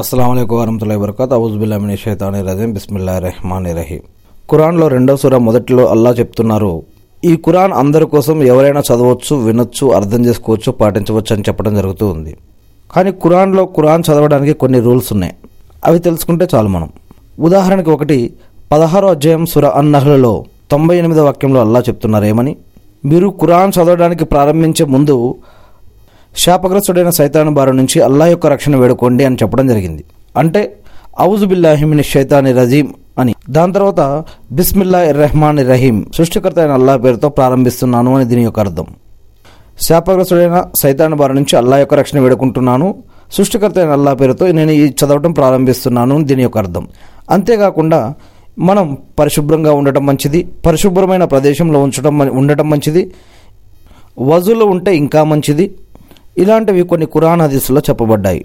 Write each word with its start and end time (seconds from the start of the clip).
అస్సలం 0.00 0.30
అయికు 0.30 0.56
వరహతుల్లా 0.56 0.96
వరకత్ 0.96 1.32
అవుజుబుల్లామిని 1.32 1.96
షైతాని 1.96 2.40
రజీం 2.42 2.72
బిస్మిల్లా 2.72 3.18
రెహమాన్ 3.18 3.66
రహీం 3.76 4.02
ఖురాన్లో 4.50 4.88
రెండో 4.88 5.16
సూర 5.16 5.36
మొదటిలో 5.36 5.86
అల్లా 5.86 6.10
చెప్తున్నారు 6.10 6.82
ఈ 7.24 7.36
ఖురాన్ 7.36 7.72
అందరి 7.72 8.06
కోసం 8.06 8.42
ఎవరైనా 8.42 8.80
చదవచ్చు 8.80 9.36
వినొచ్చు 9.36 9.86
అర్థం 9.92 10.26
చేసుకోవచ్చు 10.26 10.70
పాటించవచ్చు 10.70 11.34
అని 11.34 11.42
చెప్పడం 11.42 11.74
జరుగుతూ 11.74 12.08
ఉంది. 12.08 12.36
కానీ 12.92 13.12
ఖురాన్లో 13.12 13.64
ఖురాన్ 13.64 14.04
చదవడానికి 14.08 14.52
కొన్ని 14.52 14.80
రూల్స్ 14.80 15.12
ఉన్నాయి. 15.12 15.34
అవి 15.84 15.98
తెలుసుకుంటే 15.98 16.48
చాలు 16.54 16.68
మనం. 16.68 16.90
ఉదాహరణకి 17.40 17.90
ఒకటి 17.90 18.34
పదహారో 18.72 19.08
అధ్యాయం 19.08 19.46
సుర 19.46 19.66
అన్నహలలో 19.66 20.44
తొంభై 20.70 20.98
ఎనిమిదో 20.98 21.24
వాక్యంలో 21.24 21.60
అల్లా 21.60 21.80
చెప్తున్నారు 21.80 22.24
ఏమని? 22.24 22.56
మీరు 23.04 23.28
కురాన్ 23.28 23.72
చదవడానికి 23.76 24.24
ప్రారంభించే 24.24 24.84
ముందు 24.84 25.34
శాపగ్రస్తుడైన 26.36 27.10
సైతాను 27.10 27.50
బారి 27.50 27.72
నుంచి 27.76 28.00
అల్లా 28.00 28.26
యొక్క 28.26 28.46
రక్షణ 28.46 28.76
వేడుకోండి 28.76 29.24
అని 29.24 29.36
చెప్పడం 29.42 29.66
జరిగింది. 29.66 30.04
అంటే 30.36 30.76
ఔజు 31.20 31.46
బిల్లాహిమిని 31.46 32.02
షైతాని 32.02 32.52
రజీం 32.52 32.94
అని. 33.18 33.34
దాని 33.50 33.72
తర్వాత 33.72 34.24
బిస్మిల్లా 34.52 35.10
రెహమాన్ 35.10 35.58
రహీం 35.68 36.06
సృష్టికర్త 36.14 36.58
అయిన 36.58 36.72
అల్లా 36.72 36.96
పేరుతో 36.96 37.28
ప్రారంభిస్తున్నాను 37.28 38.16
అని 38.16 38.24
దీని 38.24 38.42
యొక్క 38.42 38.60
అర్థం. 38.60 38.86
శాపగ్రస్తుడైన 39.80 40.64
సైతాను 40.74 41.16
బారి 41.16 41.34
నుంచి 41.34 41.56
అల్లా 41.56 41.78
యొక్క 41.78 41.94
రక్షణ 41.94 42.18
వేడుకుంటున్నాను. 42.20 42.94
సృష్టికర్త 43.32 43.78
అయిన 43.78 43.90
అల్లా 43.90 44.14
పేరుతో 44.14 44.46
నేను 44.46 44.70
ఈ 44.70 44.88
చదవటం 44.88 45.32
ప్రారంభిస్తున్నాను 45.32 46.16
అని 46.16 46.24
దీని 46.24 46.42
యొక్క 46.42 46.58
అర్థం. 46.58 46.88
అంతేకాకుండా 47.30 48.14
మనం 48.58 48.98
పరిశుభ్రంగా 49.18 49.72
ఉండటం 49.72 50.06
మంచిది 50.06 50.48
పరిశుభ్రమైన 50.66 51.24
ప్రదేశంలో 51.24 51.82
ఉంచడం 51.82 52.18
ఉండటం 52.18 52.70
మంచిది 52.70 53.12
వజులో 54.18 54.66
ఉంటే 54.66 54.96
ఇంకా 54.96 55.24
మంచిది 55.24 55.74
ఇలాంటివి 56.38 56.82
కొన్ని 56.82 57.06
కురాన్ 57.06 57.40
హదీసులో 57.40 57.80
చెప్పబడ్డాయి. 57.80 58.44